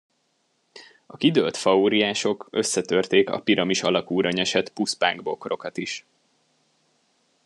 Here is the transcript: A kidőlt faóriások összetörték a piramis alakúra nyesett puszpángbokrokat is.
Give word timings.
A 1.05 1.17
kidőlt 1.17 1.57
faóriások 1.57 2.47
összetörték 2.51 3.29
a 3.29 3.41
piramis 3.41 3.83
alakúra 3.83 4.31
nyesett 4.31 4.73
puszpángbokrokat 4.73 5.77
is. 5.77 6.05